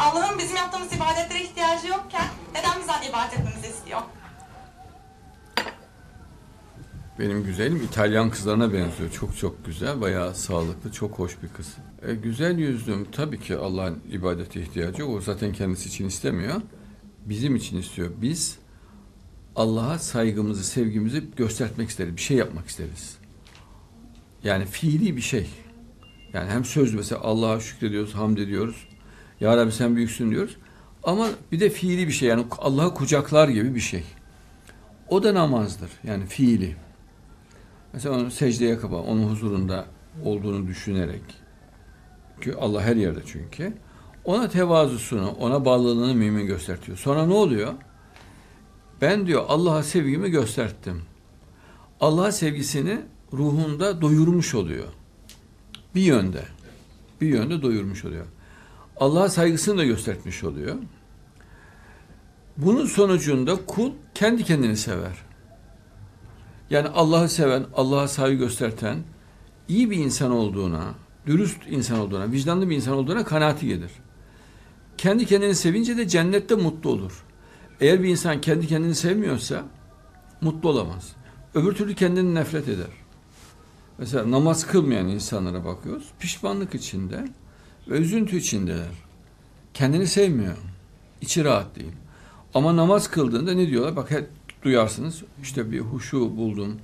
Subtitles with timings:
[0.00, 4.00] Allah'ın bizim yaptığımız ibadetlere ihtiyacı yokken neden bizden ibadet etmemizi istiyor?
[7.18, 9.12] Benim güzelim İtalyan kızlarına benziyor.
[9.12, 11.76] Çok çok güzel, bayağı sağlıklı, çok hoş bir kız.
[12.02, 15.06] E, güzel yüzlüm tabii ki Allah'ın ibadete ihtiyacı.
[15.06, 16.60] O zaten kendisi için istemiyor.
[17.26, 18.10] Bizim için istiyor.
[18.22, 18.58] Biz
[19.56, 22.16] Allah'a saygımızı, sevgimizi göstermek isteriz.
[22.16, 23.16] Bir şey yapmak isteriz.
[24.44, 25.50] Yani fiili bir şey.
[26.32, 28.86] Yani hem sözlü mesela Allah'a şükrediyoruz, hamd ediyoruz.
[29.40, 30.56] Ya Rabbi sen büyüksün diyoruz.
[31.02, 34.04] Ama bir de fiili bir şey yani Allah'ı kucaklar gibi bir şey.
[35.08, 35.90] O da namazdır.
[36.04, 36.76] Yani fiili.
[37.92, 39.86] Mesela onu secdeye kapa, onun huzurunda
[40.24, 41.22] olduğunu düşünerek.
[42.40, 43.72] Çünkü Allah her yerde çünkü.
[44.24, 46.98] Ona tevazusunu, ona bağlılığını mümin göstertiyor.
[46.98, 47.72] Sonra ne oluyor?
[49.00, 51.02] Ben diyor Allah'a sevgimi gösterttim.
[52.00, 53.00] Allah'a sevgisini
[53.32, 54.86] ruhunda doyurmuş oluyor.
[55.94, 56.42] Bir yönde.
[57.20, 58.26] Bir yönde doyurmuş oluyor.
[59.00, 60.76] Allah'a saygısını da göstermiş oluyor.
[62.56, 65.12] Bunun sonucunda kul kendi kendini sever.
[66.70, 68.98] Yani Allah'ı seven, Allah'a saygı gösterten,
[69.68, 70.94] iyi bir insan olduğuna,
[71.26, 73.90] dürüst insan olduğuna, vicdanlı bir insan olduğuna kanaati gelir.
[74.98, 77.24] Kendi kendini sevince de cennette mutlu olur.
[77.80, 79.64] Eğer bir insan kendi kendini sevmiyorsa
[80.40, 81.12] mutlu olamaz.
[81.54, 82.86] Öbür türlü kendini nefret eder.
[83.98, 86.10] Mesela namaz kılmayan insanlara bakıyoruz.
[86.18, 87.28] Pişmanlık içinde
[87.90, 88.92] ve üzüntü içindeler.
[89.74, 90.56] Kendini sevmiyor.
[91.20, 91.92] İçi rahat değil.
[92.54, 93.96] Ama namaz kıldığında ne diyorlar?
[93.96, 94.28] Bak hep
[94.62, 95.22] duyarsınız.
[95.42, 96.76] İşte bir huşu buldum,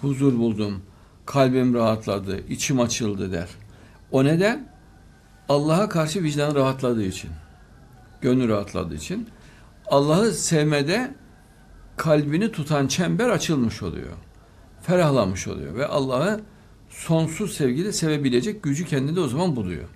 [0.00, 0.82] huzur buldum,
[1.26, 3.48] kalbim rahatladı, içim açıldı der.
[4.12, 4.68] O neden?
[5.48, 7.30] Allah'a karşı vicdan rahatladığı için.
[8.20, 9.28] Gönlü rahatladığı için.
[9.86, 11.14] Allah'ı sevmede
[11.96, 14.12] kalbini tutan çember açılmış oluyor.
[14.82, 16.40] Ferahlamış oluyor ve Allah'ı
[16.90, 19.88] sonsuz sevgiyle sevebilecek gücü kendinde o zaman buluyor.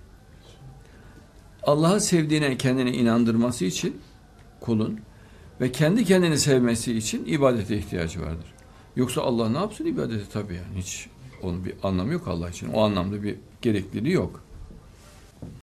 [1.63, 4.01] Allah'ı sevdiğine kendini inandırması için
[4.59, 4.99] kulun
[5.61, 8.53] ve kendi kendini sevmesi için ibadete ihtiyacı vardır.
[8.95, 11.07] Yoksa Allah ne yapsın ibadeti tabii yani hiç
[11.43, 12.69] onun bir anlamı yok Allah için.
[12.73, 14.43] O anlamda bir gerekliliği yok.